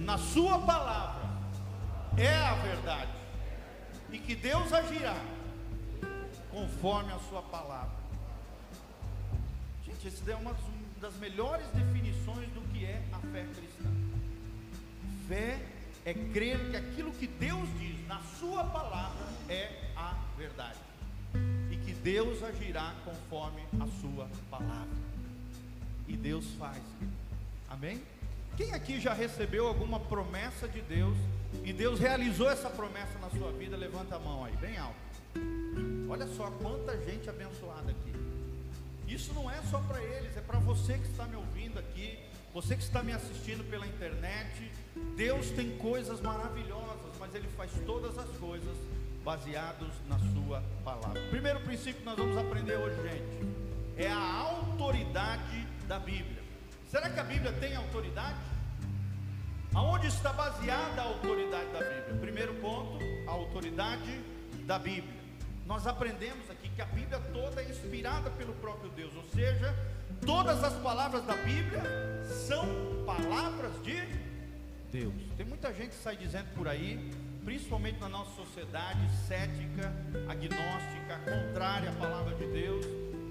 na 0.00 0.18
Sua 0.18 0.58
palavra 0.58 1.22
é 2.16 2.34
a 2.34 2.54
verdade, 2.54 3.12
e 4.10 4.18
que 4.18 4.34
Deus 4.34 4.72
agirá 4.72 5.16
conforme 6.50 7.12
a 7.12 7.20
Sua 7.20 7.42
palavra. 7.42 8.02
Gente, 9.86 10.08
essa 10.08 10.32
é 10.32 10.34
uma 10.34 10.54
das 11.02 11.16
melhores 11.16 11.66
definições 11.74 12.48
do 12.50 12.60
que 12.72 12.84
é 12.84 13.02
a 13.12 13.18
fé 13.18 13.44
cristã. 13.56 13.90
Fé 15.26 15.58
é 16.04 16.14
crer 16.14 16.70
que 16.70 16.76
aquilo 16.76 17.10
que 17.10 17.26
Deus 17.26 17.68
diz 17.80 18.06
na 18.06 18.20
Sua 18.38 18.62
palavra 18.62 19.26
é 19.48 19.90
a 19.96 20.16
verdade 20.38 20.78
e 21.72 21.76
que 21.76 21.92
Deus 21.92 22.40
agirá 22.44 22.94
conforme 23.04 23.62
a 23.80 23.86
Sua 24.00 24.28
palavra. 24.48 25.02
E 26.06 26.16
Deus 26.16 26.46
faz, 26.54 26.80
amém? 27.68 28.00
Quem 28.56 28.72
aqui 28.72 29.00
já 29.00 29.12
recebeu 29.12 29.66
alguma 29.66 29.98
promessa 29.98 30.68
de 30.68 30.80
Deus 30.82 31.16
e 31.64 31.72
Deus 31.72 31.98
realizou 31.98 32.48
essa 32.48 32.70
promessa 32.70 33.18
na 33.18 33.30
sua 33.30 33.50
vida? 33.50 33.76
Levanta 33.76 34.16
a 34.16 34.18
mão 34.20 34.44
aí, 34.44 34.54
bem 34.56 34.76
alto. 34.76 34.94
Olha 36.08 36.28
só 36.28 36.50
quanta 36.62 36.96
gente 37.04 37.28
abençoada 37.28 37.90
aqui. 37.90 38.11
Isso 39.12 39.34
não 39.34 39.50
é 39.50 39.60
só 39.70 39.78
para 39.80 40.02
eles, 40.02 40.34
é 40.38 40.40
para 40.40 40.58
você 40.58 40.94
que 40.94 41.06
está 41.06 41.26
me 41.26 41.36
ouvindo 41.36 41.78
aqui, 41.78 42.18
você 42.54 42.74
que 42.74 42.82
está 42.82 43.02
me 43.02 43.12
assistindo 43.12 43.62
pela 43.68 43.86
internet. 43.86 44.72
Deus 45.14 45.50
tem 45.50 45.76
coisas 45.76 46.18
maravilhosas, 46.22 47.12
mas 47.20 47.34
Ele 47.34 47.46
faz 47.48 47.70
todas 47.84 48.16
as 48.16 48.30
coisas 48.38 48.74
baseados 49.22 49.90
na 50.08 50.18
Sua 50.18 50.62
palavra. 50.82 51.20
Primeiro 51.28 51.60
princípio 51.60 51.96
que 51.96 52.06
nós 52.06 52.16
vamos 52.16 52.38
aprender 52.38 52.76
hoje, 52.76 52.96
gente, 53.02 54.02
é 54.02 54.10
a 54.10 54.32
autoridade 54.34 55.68
da 55.86 55.98
Bíblia. 55.98 56.42
Será 56.90 57.10
que 57.10 57.20
a 57.20 57.24
Bíblia 57.24 57.52
tem 57.52 57.76
autoridade? 57.76 58.40
Aonde 59.74 60.06
está 60.06 60.32
baseada 60.32 61.02
a 61.02 61.04
autoridade 61.04 61.70
da 61.70 61.80
Bíblia? 61.80 62.18
Primeiro 62.18 62.54
ponto, 62.54 62.98
a 63.28 63.30
autoridade 63.30 64.20
da 64.66 64.78
Bíblia 64.78 65.21
nós 65.72 65.86
aprendemos 65.86 66.50
aqui 66.50 66.68
que 66.68 66.82
a 66.82 66.84
Bíblia 66.84 67.18
toda 67.32 67.62
é 67.62 67.70
inspirada 67.70 68.28
pelo 68.32 68.52
próprio 68.56 68.90
Deus, 68.90 69.10
ou 69.16 69.24
seja, 69.24 69.74
todas 70.20 70.62
as 70.62 70.74
palavras 70.74 71.24
da 71.24 71.34
Bíblia 71.34 71.82
são 72.46 72.66
palavras 73.06 73.82
de 73.82 73.96
Deus. 74.90 75.14
Tem 75.34 75.46
muita 75.46 75.72
gente 75.72 75.88
que 75.88 76.02
sai 76.02 76.14
dizendo 76.14 76.54
por 76.54 76.68
aí, 76.68 77.10
principalmente 77.42 77.98
na 78.00 78.08
nossa 78.10 78.32
sociedade 78.36 79.00
cética, 79.26 79.90
agnóstica, 80.28 81.18
contrária 81.24 81.88
à 81.88 81.94
palavra 81.94 82.34
de 82.34 82.46
Deus, 82.48 82.84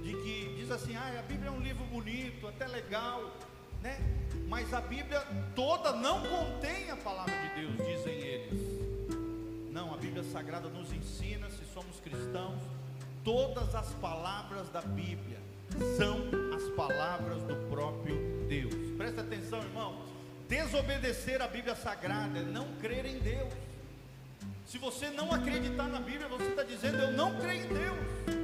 de 0.03 0.15
que 0.23 0.55
diz 0.57 0.71
assim: 0.71 0.95
ah, 0.95 1.19
a 1.19 1.21
Bíblia 1.21 1.49
é 1.49 1.51
um 1.51 1.61
livro 1.61 1.85
bonito, 1.85 2.47
até 2.47 2.65
legal, 2.65 3.37
né? 3.83 3.99
Mas 4.47 4.73
a 4.73 4.81
Bíblia 4.81 5.21
toda 5.53 5.91
não 5.91 6.23
contém 6.23 6.89
a 6.89 6.97
palavra 6.97 7.35
de 7.35 7.61
Deus, 7.61 7.87
dizem 7.87 8.10
Bíblia 10.21 10.39
Sagrada 10.39 10.69
nos 10.69 10.93
ensina, 10.93 11.49
se 11.49 11.65
somos 11.73 11.99
cristãos, 11.99 12.61
todas 13.23 13.73
as 13.73 13.91
palavras 13.93 14.69
da 14.69 14.81
Bíblia 14.81 15.39
são 15.97 16.29
as 16.55 16.63
palavras 16.75 17.41
do 17.41 17.55
próprio 17.71 18.45
Deus. 18.47 18.75
Presta 18.97 19.21
atenção, 19.21 19.63
irmão. 19.63 20.05
Desobedecer 20.47 21.41
a 21.41 21.47
Bíblia 21.47 21.75
Sagrada 21.75 22.37
é 22.37 22.43
não 22.43 22.71
crer 22.75 23.03
em 23.07 23.17
Deus. 23.17 23.51
Se 24.67 24.77
você 24.77 25.09
não 25.09 25.33
acreditar 25.33 25.87
na 25.87 25.99
Bíblia, 25.99 26.27
você 26.27 26.49
está 26.49 26.61
dizendo 26.61 26.99
eu 26.99 27.13
não 27.13 27.39
creio 27.39 27.65
em 27.65 27.69
Deus. 27.69 28.41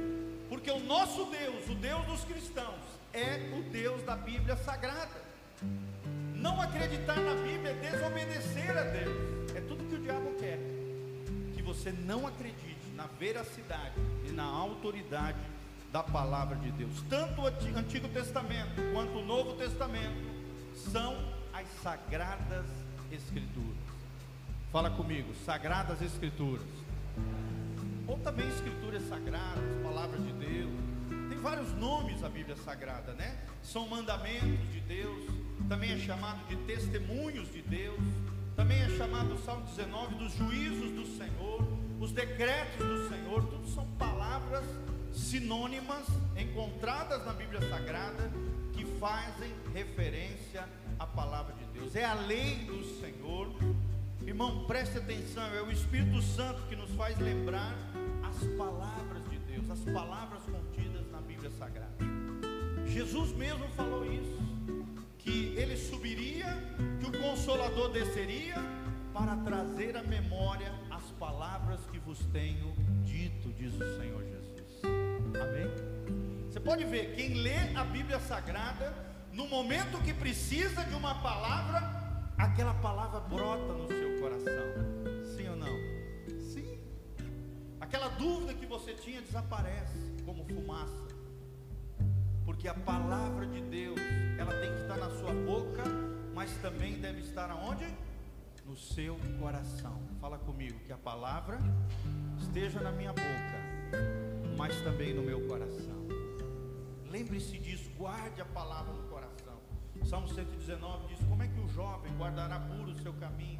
Porque 0.48 0.72
o 0.72 0.80
nosso 0.80 1.26
Deus, 1.26 1.68
o 1.68 1.74
Deus 1.76 2.04
dos 2.06 2.24
cristãos, 2.24 2.82
é 3.12 3.52
o 3.56 3.62
Deus 3.70 4.02
da 4.02 4.16
Bíblia 4.16 4.56
Sagrada. 4.56 5.22
Não 6.34 6.60
acreditar 6.60 7.20
na 7.20 7.34
Bíblia 7.34 7.70
é 7.70 7.90
desobedecer 7.90 8.76
a 8.76 8.82
Deus. 8.82 9.54
É 9.54 9.60
tudo 9.60 9.84
que 9.84 9.94
o 9.94 10.00
diabo 10.00 10.34
quer 10.40 10.77
você 11.68 11.92
não 11.92 12.26
acredite 12.26 12.88
na 12.94 13.04
veracidade 13.20 13.94
e 14.26 14.32
na 14.32 14.44
autoridade 14.44 15.36
da 15.92 16.02
palavra 16.02 16.56
de 16.56 16.70
Deus. 16.72 17.02
Tanto 17.10 17.42
o 17.42 17.46
Antigo 17.46 18.08
Testamento 18.08 18.80
quanto 18.94 19.18
o 19.18 19.24
Novo 19.24 19.52
Testamento 19.52 20.16
são 20.74 21.14
as 21.52 21.68
sagradas 21.82 22.64
Escrituras. 23.12 23.76
Fala 24.72 24.90
comigo, 24.90 25.34
sagradas 25.44 26.00
Escrituras. 26.00 26.66
Ou 28.06 28.18
também 28.18 28.48
Escrituras 28.48 29.06
sagradas, 29.06 29.82
palavras 29.82 30.24
de 30.24 30.32
Deus. 30.32 30.72
Tem 31.28 31.38
vários 31.38 31.70
nomes 31.74 32.24
a 32.24 32.30
Bíblia 32.30 32.56
Sagrada, 32.56 33.12
né? 33.12 33.36
São 33.62 33.86
mandamentos 33.88 34.72
de 34.72 34.80
Deus, 34.80 35.26
também 35.68 35.92
é 35.92 35.98
chamado 35.98 36.46
de 36.48 36.56
testemunhos 36.64 37.52
de 37.52 37.60
Deus 37.60 37.98
também 38.58 38.82
é 38.82 38.88
chamado 38.88 39.34
o 39.34 39.38
Salmo 39.38 39.64
19 39.66 40.16
dos 40.16 40.34
juízos 40.34 40.90
do 40.90 41.06
Senhor, 41.16 41.64
os 42.00 42.10
decretos 42.10 42.84
do 42.84 43.08
Senhor, 43.08 43.44
tudo 43.44 43.68
são 43.68 43.86
palavras 43.92 44.64
sinônimas 45.12 46.04
encontradas 46.36 47.24
na 47.24 47.34
Bíblia 47.34 47.60
Sagrada 47.70 48.32
que 48.72 48.84
fazem 48.98 49.54
referência 49.72 50.68
à 50.98 51.06
palavra 51.06 51.54
de 51.54 51.78
Deus. 51.78 51.94
É 51.94 52.04
a 52.04 52.14
lei 52.14 52.56
do 52.64 52.82
Senhor. 53.00 53.48
Irmão, 54.26 54.64
preste 54.64 54.98
atenção, 54.98 55.46
é 55.54 55.62
o 55.62 55.70
Espírito 55.70 56.20
Santo 56.20 56.60
que 56.68 56.74
nos 56.74 56.90
faz 56.96 57.16
lembrar 57.20 57.76
as 58.24 58.44
palavras 58.56 59.22
de 59.30 59.38
Deus, 59.38 59.70
as 59.70 59.80
palavras 59.92 60.42
contidas 60.42 61.08
na 61.12 61.20
Bíblia 61.20 61.52
Sagrada. 61.52 61.94
Jesus 62.88 63.30
mesmo 63.36 63.68
falou 63.76 64.04
isso 64.04 64.48
que 65.16 65.54
ele 65.56 65.76
subiria, 65.76 66.46
consolador 67.20 67.90
desceria 67.90 68.56
para 69.12 69.36
trazer 69.36 69.96
à 69.96 70.02
memória 70.02 70.72
as 70.90 71.02
palavras 71.12 71.80
que 71.90 71.98
vos 71.98 72.18
tenho 72.32 72.74
dito, 73.04 73.52
diz 73.52 73.74
o 73.74 74.00
Senhor 74.00 74.22
Jesus. 74.22 74.82
Amém? 75.40 76.48
Você 76.48 76.60
pode 76.60 76.84
ver, 76.84 77.14
quem 77.14 77.34
lê 77.34 77.74
a 77.74 77.84
Bíblia 77.84 78.20
Sagrada, 78.20 78.94
no 79.32 79.46
momento 79.46 80.02
que 80.02 80.12
precisa 80.12 80.84
de 80.84 80.94
uma 80.94 81.14
palavra, 81.16 81.80
aquela 82.36 82.74
palavra 82.74 83.20
brota 83.20 83.72
no 83.72 83.88
seu 83.88 84.20
coração. 84.20 85.34
Sim 85.36 85.48
ou 85.48 85.56
não? 85.56 85.76
Sim. 86.40 86.78
Aquela 87.80 88.08
dúvida 88.08 88.54
que 88.54 88.66
você 88.66 88.94
tinha 88.94 89.20
desaparece 89.20 90.22
como 90.24 90.44
fumaça 90.44 91.08
porque 92.48 92.66
a 92.66 92.72
palavra 92.72 93.46
de 93.46 93.60
Deus, 93.60 94.00
ela 94.36 94.50
tem 94.58 94.72
que 94.72 94.80
estar 94.80 94.96
na 94.96 95.10
sua 95.10 95.32
boca, 95.32 95.84
mas 96.38 96.56
também 96.58 97.00
deve 97.00 97.18
estar 97.18 97.50
aonde? 97.50 97.84
No 98.64 98.76
seu 98.76 99.18
coração. 99.40 100.00
Fala 100.20 100.38
comigo 100.38 100.78
que 100.86 100.92
a 100.92 100.96
palavra 100.96 101.58
esteja 102.38 102.78
na 102.78 102.92
minha 102.92 103.12
boca, 103.12 103.58
mas 104.56 104.80
também 104.82 105.12
no 105.12 105.20
meu 105.20 105.48
coração. 105.48 106.06
Lembre-se 107.10 107.58
disso, 107.58 107.90
guarde 107.98 108.40
a 108.40 108.44
palavra 108.44 108.92
no 108.92 109.02
coração. 109.08 109.58
Salmo 110.04 110.28
119 110.28 111.08
diz: 111.08 111.26
Como 111.26 111.42
é 111.42 111.48
que 111.48 111.58
o 111.58 111.68
jovem 111.70 112.16
guardará 112.16 112.60
puro 112.60 112.92
o 112.92 113.02
seu 113.02 113.12
caminho? 113.14 113.58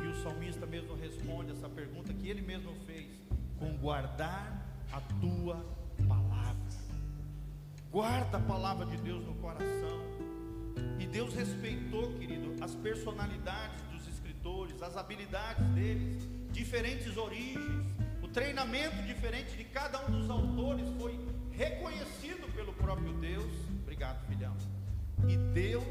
E 0.00 0.06
o 0.06 0.14
salmista 0.22 0.64
mesmo 0.64 0.94
responde 0.94 1.50
essa 1.50 1.68
pergunta 1.68 2.14
que 2.14 2.28
ele 2.28 2.40
mesmo 2.40 2.72
fez: 2.86 3.20
com 3.58 3.76
guardar 3.78 4.64
a 4.92 5.00
tua 5.20 5.56
palavra. 6.06 6.68
Guarda 7.90 8.38
a 8.38 8.42
palavra 8.42 8.86
de 8.86 8.96
Deus 8.98 9.26
no 9.26 9.34
coração. 9.34 10.27
E 10.98 11.06
Deus 11.06 11.34
respeitou, 11.34 12.12
querido, 12.14 12.62
as 12.62 12.74
personalidades 12.74 13.80
dos 13.92 14.06
escritores, 14.08 14.80
as 14.82 14.96
habilidades 14.96 15.64
deles, 15.68 16.28
diferentes 16.50 17.16
origens, 17.16 17.86
o 18.22 18.28
treinamento 18.28 19.02
diferente 19.02 19.56
de 19.56 19.64
cada 19.64 20.04
um 20.06 20.10
dos 20.10 20.28
autores 20.28 20.88
foi 20.98 21.18
reconhecido 21.52 22.52
pelo 22.54 22.72
próprio 22.72 23.12
Deus. 23.14 23.52
Obrigado, 23.82 24.26
filhão. 24.26 24.54
E 25.26 25.36
Deus 25.52 25.84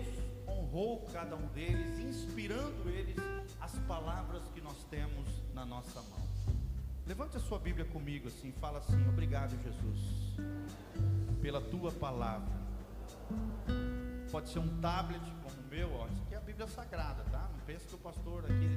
honrou 0.48 1.06
cada 1.12 1.36
um 1.36 1.48
deles, 1.48 2.00
inspirando 2.00 2.90
eles 2.90 3.18
as 3.60 3.78
palavras 3.80 4.44
que 4.54 4.62
nós 4.62 4.84
temos 4.90 5.28
na 5.54 5.66
nossa 5.66 6.02
mão. 6.02 6.28
Levante 7.06 7.38
a 7.38 7.40
sua 7.40 7.58
Bíblia 7.58 7.86
comigo 7.86 8.28
assim, 8.28 8.52
fala 8.60 8.80
assim: 8.80 9.08
Obrigado, 9.08 9.58
Jesus, 9.64 10.00
pela 11.42 11.62
tua 11.62 11.92
palavra. 11.92 12.54
Pode 14.32 14.50
ser 14.50 14.60
um 14.60 14.82
tablet 14.82 15.22
como 15.42 15.56
o 15.56 15.68
meu, 15.70 15.94
ó. 15.94 16.08
Isso 16.08 16.22
aqui 16.24 16.34
é 16.34 16.38
a 16.38 16.42
Bíblia 16.42 16.68
Sagrada, 16.68 17.24
tá? 17.32 17.50
Não 17.52 17.60
pense 17.66 17.88
que 17.88 17.96
o 17.96 17.98
pastor 17.98 18.44
aqui 18.44 18.70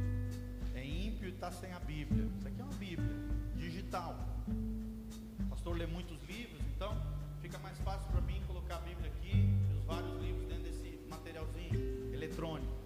é 0.74 0.84
ímpio 0.84 1.28
e 1.28 1.32
está 1.32 1.50
sem 1.50 1.72
a 1.72 1.80
Bíblia. 1.80 2.28
Isso 2.38 2.46
aqui 2.46 2.60
é 2.60 2.64
uma 2.64 2.74
Bíblia 2.74 3.16
digital. 3.56 4.16
O 5.40 5.50
pastor 5.50 5.76
lê 5.76 5.86
muitos 5.86 6.22
livros, 6.22 6.60
então 6.74 6.96
fica 7.42 7.58
mais 7.58 7.78
fácil 7.80 8.08
para 8.10 8.20
mim 8.20 8.42
colocar 8.46 8.76
a 8.76 8.80
Bíblia 8.80 9.10
aqui 9.10 9.32
e 9.70 9.76
os 9.76 9.84
vários 9.84 10.20
livros 10.22 10.46
dentro 10.46 10.62
desse 10.62 11.00
materialzinho 11.08 12.14
eletrônico. 12.14 12.80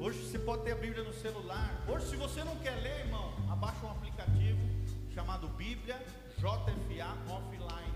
Hoje 0.00 0.22
você 0.22 0.38
pode 0.38 0.62
ter 0.62 0.72
a 0.72 0.76
Bíblia 0.76 1.02
no 1.02 1.12
celular. 1.12 1.84
Hoje, 1.88 2.06
se 2.06 2.16
você 2.16 2.44
não 2.44 2.54
quer 2.60 2.76
ler, 2.76 3.06
irmão, 3.06 3.34
abaixa 3.50 3.84
um 3.84 3.90
aplicativo 3.90 4.60
chamado 5.12 5.48
Bíblia 5.48 5.96
JFA 6.38 7.32
Offline. 7.32 7.95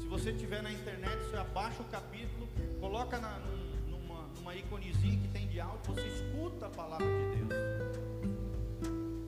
Se 0.00 0.06
você 0.06 0.32
tiver 0.32 0.62
na 0.62 0.72
internet, 0.72 1.16
você 1.24 1.36
abaixa 1.36 1.82
o 1.82 1.86
capítulo, 1.86 2.48
coloca 2.80 3.18
na, 3.18 3.38
numa, 3.88 4.28
numa 4.36 4.54
iconezinha 4.54 5.18
que 5.18 5.28
tem 5.28 5.46
de 5.48 5.60
áudio, 5.60 5.94
você 5.94 6.06
escuta 6.06 6.66
a 6.66 6.70
palavra 6.70 7.06
de 7.06 7.44
Deus. 7.44 7.74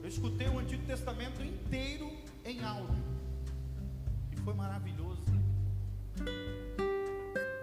Eu 0.03 0.07
escutei 0.07 0.47
o 0.47 0.59
Antigo 0.59 0.85
Testamento 0.85 1.41
inteiro 1.41 2.09
em 2.45 2.63
áudio. 2.63 3.03
E 4.31 4.37
foi 4.37 4.53
maravilhoso. 4.53 5.21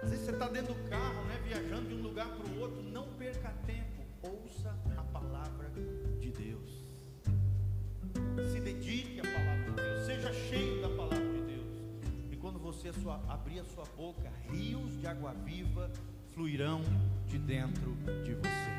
Às 0.03 0.11
vezes 0.11 0.25
você 0.25 0.31
está 0.31 0.47
dentro 0.47 0.73
do 0.73 0.89
carro, 0.89 1.25
né, 1.25 1.41
viajando 1.43 1.89
de 1.89 1.95
um 1.95 2.03
lugar 2.03 2.27
para 2.27 2.47
o 2.47 2.59
outro, 2.59 2.83
não 2.83 3.07
perca 3.13 3.49
tempo, 3.65 4.03
ouça 4.21 4.75
a 4.95 5.01
palavra 5.01 5.71
de 6.19 6.29
Deus. 6.29 6.85
Se 8.51 8.59
dedique 8.59 9.19
à 9.19 9.23
você 12.65 12.91
sua, 12.93 13.21
abrir 13.29 13.59
a 13.59 13.65
sua 13.65 13.85
boca, 13.95 14.27
rios 14.49 14.99
de 14.99 15.05
água 15.05 15.33
viva 15.33 15.91
fluirão 16.31 16.81
de 17.27 17.37
dentro 17.37 17.95
de 18.23 18.33
você. 18.33 18.71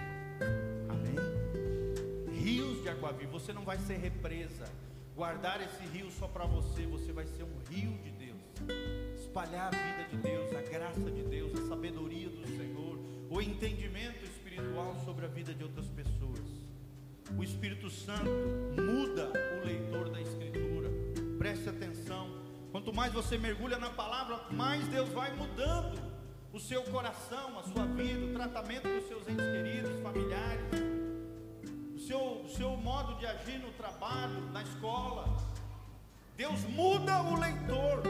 Amém? 0.89 1.15
Rios 2.37 2.83
de 2.83 2.89
água 2.89 3.13
viva, 3.13 3.31
você 3.31 3.53
não 3.53 3.63
vai 3.63 3.79
ser 3.79 3.99
represa. 3.99 4.65
Guardar 5.15 5.61
esse 5.63 5.85
rio 5.97 6.11
só 6.11 6.27
para 6.27 6.45
você, 6.47 6.85
você 6.85 7.13
vai 7.13 7.27
ser 7.27 7.45
um 7.45 7.59
rio 7.71 7.97
de 8.03 8.11
Deus 8.11 8.27
espalhar 9.15 9.69
a 9.69 9.71
vida 9.71 10.09
de 10.11 10.17
Deus, 10.17 10.53
a 10.53 10.63
graça 10.63 11.11
de 11.11 11.23
Deus, 11.23 11.53
a 11.55 11.69
sabedoria 11.69 12.29
do 12.29 12.45
Senhor, 12.57 12.99
o 13.31 13.41
entendimento 13.41 14.25
espiritual 14.25 14.97
sobre 15.05 15.27
a 15.27 15.29
vida 15.29 15.55
de 15.55 15.63
outras 15.63 15.87
pessoas. 15.89 16.41
O 17.39 17.45
Espírito 17.45 17.89
Santo 17.89 18.31
muda 18.81 19.31
o 19.63 19.67
leitor 19.67 20.09
da 20.11 20.21
Escritura. 20.21 20.91
Preste 21.39 21.69
atenção. 21.69 22.46
Quanto 22.77 22.93
mais 22.93 23.11
você 23.11 23.39
mergulha 23.39 23.79
na 23.79 23.89
palavra, 23.89 24.39
mais 24.51 24.87
Deus 24.89 25.09
vai 25.09 25.35
mudando 25.35 25.99
o 26.53 26.61
seu 26.61 26.83
coração, 26.83 27.59
a 27.59 27.63
sua 27.63 27.87
vida, 27.87 28.27
o 28.27 28.35
tratamento 28.35 28.87
dos 28.87 29.09
seus 29.09 29.27
entes 29.27 29.47
queridos, 29.47 29.99
familiares, 30.03 30.63
o 31.95 31.99
seu, 31.99 32.43
o 32.43 32.49
seu 32.51 32.77
modo 32.77 33.15
de 33.15 33.25
agir 33.25 33.59
no 33.61 33.71
trabalho, 33.71 34.43
na 34.53 34.63
escola. 34.63 35.39
Deus 36.37 36.65
muda 36.65 37.23
o 37.23 37.41
leitor. 37.41 38.03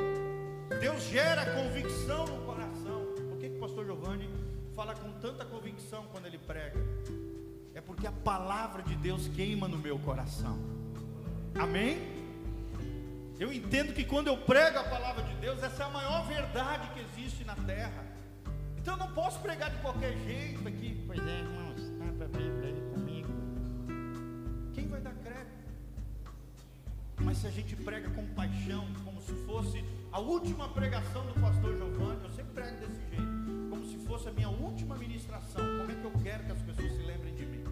Deus 0.81 1.01
gera 1.05 1.47
convicção 1.55 2.27
no 2.27 2.45
coração. 2.45 3.07
Por 3.29 3.39
que, 3.39 3.51
que 3.51 3.57
o 3.59 3.61
pastor 3.61 3.85
Giovanni 3.85 4.29
fala 4.75 4.97
com 4.97 5.13
tanta 5.21 5.45
convicção 5.45 6.07
quando 6.11 6.27
ele 6.27 6.39
prega? 6.39 6.81
É 7.73 7.81
porque 7.81 8.09
a 8.09 8.13
palavra 8.13 8.83
de 8.83 8.97
Deus 8.97 9.29
queima 9.29 9.69
no 9.69 9.79
meu 9.79 9.97
coração. 10.01 10.59
Amém? 11.55 12.16
Eu 13.39 13.53
entendo 13.53 13.93
que 13.93 14.05
quando 14.05 14.29
eu 14.29 14.39
prego 14.39 14.79
a 14.79 14.85
palavra 14.85 15.23
de 15.23 15.35
Deus, 15.35 15.63
essa 15.63 15.83
é 15.83 15.87
a 15.87 15.91
maior 15.91 16.27
verdade 16.27 16.89
que 16.95 17.01
existe 17.01 17.45
na 17.45 17.55
terra. 17.55 18.05
Então 18.79 18.95
eu 18.95 18.99
não 18.99 19.13
posso 19.13 19.39
pregar 19.41 19.71
de 19.71 19.77
qualquer 19.79 20.17
jeito 20.25 20.67
aqui. 20.67 21.05
Pois 21.07 21.19
é, 21.19 21.39
irmãos, 21.41 21.79
está 21.79 22.05
para 22.17 22.29
Bíblia 22.29 22.69
aí 22.69 22.95
comigo. 22.95 23.29
Quem 24.73 24.89
vai 24.89 25.01
dar 25.03 25.13
crédito? 25.15 25.67
Mas 27.21 27.39
se 27.39 27.47
a 27.47 27.51
gente 27.51 27.77
prega 27.77 28.09
com 28.11 28.27
paixão, 28.29 28.87
como 29.05 29.21
se 29.21 29.33
fosse 29.45 29.85
a 30.11 30.19
última 30.19 30.69
pregação 30.71 31.27
do 31.27 31.35
pastor 31.39 31.77
Giovanni, 31.77 32.25
eu 32.25 32.31
sempre 32.31 32.53
prego 32.55 32.77
desse 32.79 33.01
jeito, 33.11 33.69
como 33.69 33.85
se 33.85 33.99
fosse 34.07 34.29
a 34.29 34.33
minha 34.33 34.49
última 34.49 34.97
ministração. 34.97 35.63
Como 35.79 35.91
é 35.91 35.95
que 35.95 36.05
eu 36.05 36.13
quero 36.23 36.45
que 36.45 36.53
as 36.53 36.63
pessoas 36.63 36.93
se 36.93 37.03
lembrem 37.03 37.35
de 37.35 37.45
mim? 37.45 37.65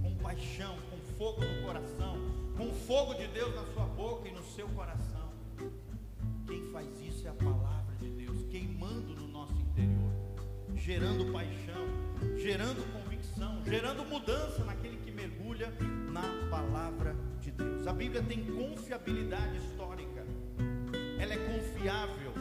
Com 0.00 0.14
paixão, 0.16 0.76
com 0.90 0.97
fogo 1.18 1.44
no 1.44 1.66
coração, 1.66 2.16
com 2.56 2.72
fogo 2.72 3.14
de 3.14 3.26
Deus 3.26 3.54
na 3.54 3.66
sua 3.74 3.84
boca 3.84 4.28
e 4.28 4.32
no 4.32 4.42
seu 4.42 4.68
coração. 4.68 5.28
Quem 6.46 6.70
faz 6.72 6.88
isso 7.02 7.26
é 7.26 7.30
a 7.30 7.34
palavra 7.34 7.94
de 7.96 8.08
Deus, 8.08 8.44
queimando 8.48 9.14
no 9.14 9.28
nosso 9.28 9.54
interior, 9.54 10.12
gerando 10.76 11.30
paixão, 11.30 11.86
gerando 12.38 12.90
convicção, 12.92 13.62
gerando 13.66 14.04
mudança 14.06 14.64
naquele 14.64 14.96
que 14.98 15.10
mergulha 15.10 15.70
na 16.10 16.48
palavra 16.48 17.14
de 17.40 17.50
Deus. 17.50 17.86
A 17.86 17.92
Bíblia 17.92 18.22
tem 18.22 18.44
confiabilidade 18.54 19.58
histórica 19.58 20.24
ela 21.18 21.34
é 21.34 21.36
confiável 21.36 22.32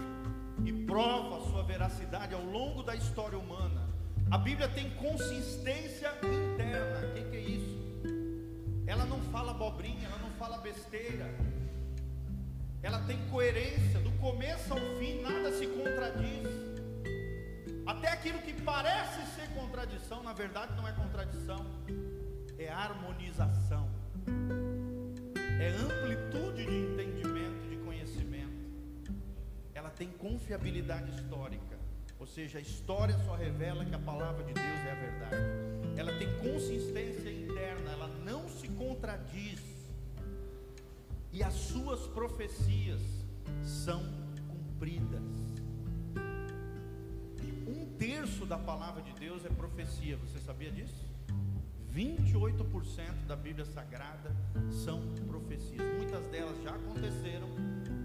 e 0.63 0.71
prova 0.85 1.43
sua 1.49 1.63
veracidade 1.63 2.33
ao 2.33 2.43
longo 2.43 2.83
da 2.83 2.95
história 2.95 3.37
humana. 3.37 3.87
A 4.29 4.37
Bíblia 4.37 4.67
tem 4.69 4.89
consistência 4.91 6.11
interna. 6.21 7.07
O 7.07 7.13
que, 7.13 7.21
que 7.23 7.35
é 7.35 7.39
isso? 7.39 7.66
Ela 8.87 9.05
não 9.05 9.21
fala 9.31 9.51
abobrinha, 9.51 10.07
ela 10.07 10.17
não 10.17 10.31
fala 10.31 10.57
besteira. 10.57 11.29
Ela 12.81 12.99
tem 13.01 13.17
coerência, 13.29 13.99
do 13.99 14.11
começo 14.13 14.73
ao 14.73 14.79
fim, 14.97 15.21
nada 15.21 15.51
se 15.51 15.67
contradiz. 15.67 16.47
Até 17.85 18.09
aquilo 18.09 18.39
que 18.39 18.53
parece 18.53 19.21
ser 19.35 19.47
contradição, 19.49 20.23
na 20.23 20.33
verdade 20.33 20.75
não 20.75 20.87
é 20.87 20.91
contradição, 20.93 21.65
é 22.57 22.69
harmonização, 22.69 23.87
é 25.59 25.67
amplitude 25.69 26.65
de 26.65 26.75
entendimento 26.75 27.27
tem 29.97 30.09
confiabilidade 30.09 31.09
histórica. 31.09 31.75
Ou 32.19 32.27
seja, 32.27 32.59
a 32.59 32.61
história 32.61 33.17
só 33.25 33.35
revela 33.35 33.83
que 33.83 33.95
a 33.95 33.99
palavra 33.99 34.43
de 34.43 34.53
Deus 34.53 34.79
é 34.85 34.91
a 34.91 34.95
verdade. 34.95 35.76
Ela 35.97 36.13
tem 36.13 36.27
consistência 36.37 37.31
interna, 37.31 37.91
ela 37.91 38.07
não 38.23 38.47
se 38.47 38.67
contradiz. 38.69 39.59
E 41.33 41.41
as 41.43 41.53
suas 41.53 42.05
profecias 42.07 43.01
são 43.63 44.03
cumpridas. 44.47 45.23
Um 47.67 47.85
terço 47.97 48.45
da 48.45 48.57
palavra 48.57 49.01
de 49.01 49.11
Deus 49.13 49.43
é 49.43 49.49
profecia, 49.49 50.15
você 50.17 50.39
sabia 50.39 50.71
disso? 50.71 51.07
28% 51.93 53.25
da 53.27 53.35
Bíblia 53.35 53.65
Sagrada 53.65 54.31
são 54.85 55.01
profecias. 55.27 55.81
Muitas 55.97 56.27
delas 56.27 56.61
já 56.63 56.75
aconteceram, 56.75 57.47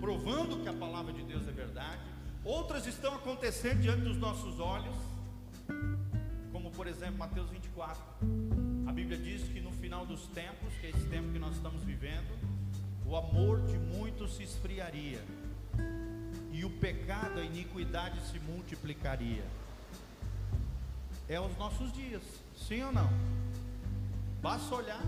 provando 0.00 0.62
que 0.62 0.68
a 0.68 0.72
palavra 0.72 1.12
de 1.12 1.22
Deus 1.22 1.46
é 1.46 1.52
verdade. 1.52 2.00
Outras 2.42 2.86
estão 2.86 3.14
acontecendo 3.14 3.82
diante 3.82 4.00
dos 4.00 4.16
nossos 4.16 4.58
olhos, 4.58 4.96
por 6.82 6.88
exemplo 6.88 7.16
Mateus 7.16 7.48
24. 7.48 8.02
A 8.88 8.92
Bíblia 8.92 9.16
diz 9.16 9.44
que 9.44 9.60
no 9.60 9.70
final 9.70 10.04
dos 10.04 10.26
tempos, 10.26 10.74
que 10.80 10.88
é 10.88 10.90
esse 10.90 11.06
tempo 11.06 11.30
que 11.32 11.38
nós 11.38 11.54
estamos 11.54 11.80
vivendo, 11.84 12.36
o 13.06 13.14
amor 13.14 13.60
de 13.60 13.78
muitos 13.78 14.34
se 14.34 14.42
esfriaria 14.42 15.22
e 16.50 16.64
o 16.64 16.70
pecado, 16.80 17.38
a 17.38 17.44
iniquidade 17.44 18.20
se 18.22 18.40
multiplicaria. 18.40 19.44
É 21.28 21.40
os 21.40 21.56
nossos 21.56 21.92
dias, 21.92 22.24
sim 22.56 22.82
ou 22.82 22.90
não? 22.90 23.08
Basta 24.40 24.74
olhar 24.74 25.02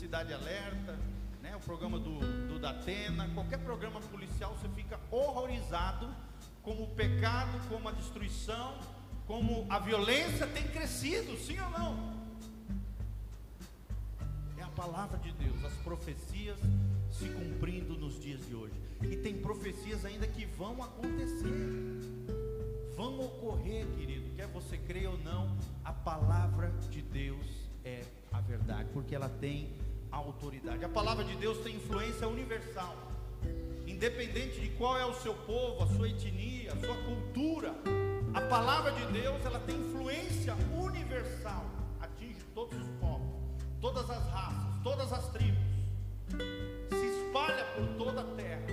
Cidade 0.00 0.34
Alerta, 0.34 0.98
né, 1.40 1.54
o 1.54 1.60
programa 1.60 2.00
do, 2.00 2.18
do 2.48 2.58
Datena, 2.58 3.30
qualquer 3.34 3.60
programa 3.60 4.00
policial, 4.00 4.56
você 4.60 4.68
fica 4.70 4.98
horrorizado 5.12 6.12
como 6.60 6.82
o 6.82 6.88
pecado, 6.88 7.56
como 7.68 7.88
a 7.88 7.92
destruição, 7.92 8.76
como 9.30 9.64
a 9.70 9.78
violência 9.78 10.44
tem 10.48 10.66
crescido, 10.66 11.38
sim 11.38 11.56
ou 11.60 11.70
não? 11.70 12.20
É 14.58 14.62
a 14.64 14.68
palavra 14.70 15.18
de 15.18 15.30
Deus, 15.30 15.64
as 15.64 15.72
profecias 15.84 16.58
se 17.12 17.28
cumprindo 17.28 17.96
nos 17.96 18.20
dias 18.20 18.44
de 18.44 18.56
hoje. 18.56 18.74
E 19.02 19.16
tem 19.18 19.38
profecias 19.38 20.04
ainda 20.04 20.26
que 20.26 20.44
vão 20.46 20.82
acontecer, 20.82 21.46
vão 22.96 23.20
ocorrer, 23.20 23.86
querido, 23.96 24.34
quer 24.34 24.48
você 24.48 24.76
creia 24.76 25.10
ou 25.10 25.18
não, 25.18 25.56
a 25.84 25.92
palavra 25.92 26.72
de 26.90 27.00
Deus 27.00 27.46
é 27.84 28.02
a 28.32 28.40
verdade, 28.40 28.88
porque 28.92 29.14
ela 29.14 29.28
tem 29.28 29.72
autoridade. 30.10 30.84
A 30.84 30.88
palavra 30.88 31.22
de 31.24 31.36
Deus 31.36 31.58
tem 31.58 31.76
influência 31.76 32.26
universal, 32.26 32.96
independente 33.86 34.60
de 34.60 34.70
qual 34.70 34.98
é 34.98 35.06
o 35.06 35.14
seu 35.14 35.34
povo, 35.34 35.84
a 35.84 35.86
sua 35.86 36.08
etnia, 36.08 36.72
a 36.72 36.76
sua 36.84 36.96
cultura. 37.04 37.99
A 38.32 38.40
palavra 38.42 38.92
de 38.92 39.04
Deus, 39.06 39.44
ela 39.44 39.58
tem 39.60 39.76
influência 39.76 40.54
universal, 40.72 41.64
atinge 42.00 42.40
todos 42.54 42.78
os 42.78 42.88
povos, 43.00 43.26
todas 43.80 44.08
as 44.08 44.24
raças, 44.30 44.82
todas 44.84 45.12
as 45.12 45.28
tribos. 45.30 45.58
Se 46.90 47.06
espalha 47.06 47.64
por 47.74 47.86
toda 47.96 48.20
a 48.20 48.34
terra, 48.36 48.66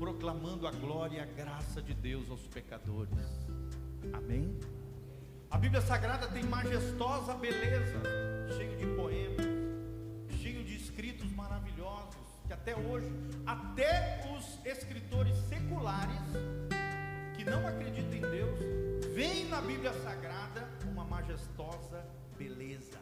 proclamando 0.00 0.66
a 0.66 0.72
glória 0.72 1.18
e 1.18 1.20
a 1.20 1.24
graça 1.24 1.80
de 1.80 1.94
Deus 1.94 2.28
aos 2.28 2.48
pecadores. 2.48 3.16
Amém? 4.12 4.58
A 5.48 5.58
Bíblia 5.58 5.80
Sagrada 5.80 6.26
tem 6.26 6.42
majestosa 6.42 7.34
beleza, 7.34 8.02
cheio 8.56 8.76
de 8.76 8.86
poemas, 8.96 9.46
cheio 10.40 10.64
de 10.64 10.74
escritos 10.74 11.30
maravilhosos, 11.30 12.16
que 12.48 12.52
até 12.52 12.74
hoje, 12.74 13.12
até 13.46 14.28
os 14.36 14.66
escritores 14.66 15.36
seculares 15.48 16.18
que 17.42 17.50
não 17.50 17.66
acreditam 17.66 18.14
em 18.14 18.20
Deus, 18.20 18.58
veem 19.12 19.48
na 19.48 19.60
Bíblia 19.60 19.92
Sagrada 19.94 20.68
uma 20.88 21.04
majestosa 21.04 22.06
beleza 22.38 23.00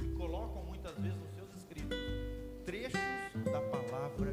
e 0.00 0.16
colocam 0.16 0.62
muitas 0.62 0.96
vezes 0.96 1.18
nos 1.18 1.34
seus 1.34 1.52
escritos 1.56 1.98
trechos 2.64 3.00
da 3.44 3.60
palavra 3.60 4.32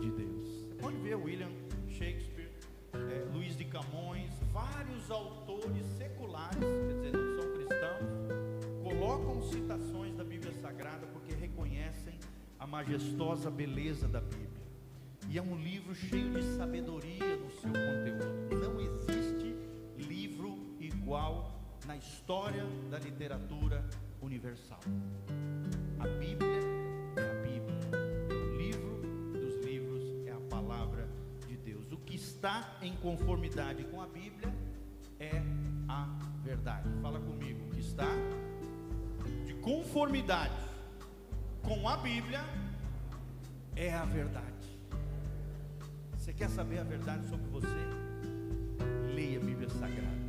de 0.00 0.10
Deus. 0.12 0.46
Você 0.46 0.74
pode 0.76 0.96
ver 0.96 1.16
William 1.16 1.50
Shakespeare, 1.86 2.50
é, 2.94 3.28
Luiz 3.34 3.58
de 3.58 3.66
Camões, 3.66 4.32
vários 4.50 5.10
autores 5.10 5.84
seculares, 5.98 6.58
quer 6.58 6.94
dizer, 6.94 7.12
não 7.12 7.42
são 7.42 7.52
cristãos, 7.52 8.82
colocam 8.82 9.42
citações 9.42 10.16
da 10.16 10.24
Bíblia 10.24 10.54
Sagrada 10.54 11.06
porque 11.08 11.34
reconhecem 11.34 12.18
a 12.58 12.66
majestosa 12.66 13.50
beleza 13.50 14.08
da 14.08 14.22
Bíblia. 14.22 14.62
E 15.28 15.36
é 15.36 15.42
um 15.42 15.56
livro 15.56 15.94
cheio 15.94 16.30
de 16.30 16.42
sabedoria 16.56 17.38
na 21.92 21.98
história 21.98 22.64
da 22.90 22.98
literatura 22.98 23.84
universal. 24.22 24.80
A 26.00 26.08
Bíblia 26.08 26.60
é 27.16 27.30
a 27.30 27.34
Bíblia. 27.42 27.80
O 28.30 28.56
livro 28.56 29.02
dos 29.38 29.62
livros, 29.62 30.02
é 30.26 30.32
a 30.32 30.40
palavra 30.48 31.06
de 31.46 31.54
Deus. 31.54 31.92
O 31.92 31.98
que 31.98 32.16
está 32.16 32.78
em 32.80 32.96
conformidade 32.96 33.84
com 33.84 34.00
a 34.00 34.06
Bíblia 34.06 34.50
é 35.20 35.42
a 35.86 36.08
verdade. 36.42 36.88
Fala 37.02 37.20
comigo. 37.20 37.66
O 37.66 37.70
que 37.72 37.80
está 37.80 38.08
de 39.44 39.52
conformidade 39.56 40.56
com 41.62 41.86
a 41.86 41.98
Bíblia 41.98 42.40
é 43.76 43.92
a 43.92 44.06
verdade. 44.06 44.80
Você 46.16 46.32
quer 46.32 46.48
saber 46.48 46.78
a 46.78 46.84
verdade 46.84 47.28
sobre 47.28 47.50
você? 47.50 47.66
Leia 49.14 49.38
a 49.38 49.44
Bíblia 49.44 49.68
Sagrada. 49.68 50.21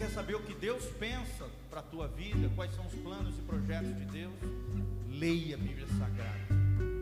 Quer 0.00 0.08
saber 0.08 0.34
o 0.34 0.40
que 0.40 0.54
Deus 0.54 0.82
pensa 0.98 1.44
para 1.68 1.80
a 1.80 1.82
tua 1.82 2.08
vida? 2.08 2.50
Quais 2.56 2.74
são 2.74 2.86
os 2.86 2.94
planos 2.94 3.38
e 3.38 3.42
projetos 3.42 3.94
de 3.98 4.06
Deus? 4.06 4.32
Leia 5.10 5.56
a 5.56 5.58
Bíblia 5.58 5.86
Sagrada. 5.88 6.38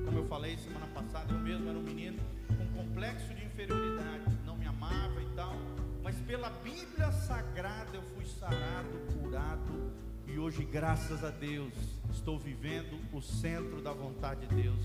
Como 0.05 0.19
eu 0.19 0.27
falei 0.27 0.57
semana 0.57 0.89
passada, 0.89 1.33
eu 1.33 1.39
mesmo 1.39 1.69
era 1.69 1.79
um 1.79 1.83
menino 1.83 2.19
com 2.49 2.83
complexo 2.83 3.33
de 3.33 3.45
inferioridade, 3.45 4.25
não 4.45 4.57
me 4.57 4.67
amava 4.67 5.23
e 5.23 5.37
tal, 5.37 5.55
mas 6.03 6.17
pela 6.23 6.51
Bíblia 6.51 7.13
Sagrada 7.13 7.91
eu 7.95 8.03
fui 8.17 8.27
sarado, 8.27 8.99
curado 9.15 9.93
e 10.27 10.37
hoje, 10.37 10.65
graças 10.65 11.23
a 11.23 11.31
Deus, 11.31 11.73
estou 12.11 12.37
vivendo 12.37 12.99
o 13.13 13.23
centro 13.23 13.81
da 13.81 13.93
vontade 13.93 14.45
de 14.49 14.61
Deus 14.61 14.81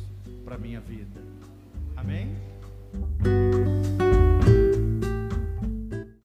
para 0.46 0.56
minha 0.56 0.80
vida. 0.80 1.20
Amém? 1.96 2.38